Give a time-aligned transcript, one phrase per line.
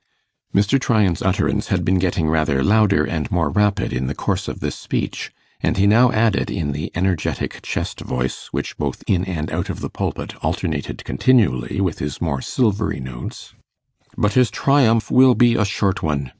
[0.51, 0.81] Mr.
[0.81, 4.75] Tryan's utterance had been getting rather louder and more rapid in the course of this
[4.75, 5.29] speech,
[5.61, 9.79] and he now added, in the energetic chest voice, which, both in and out of
[9.79, 13.53] the pulpit, alternated continually with his more silvery notes,
[14.17, 16.29] 'But his triumph will be a short one.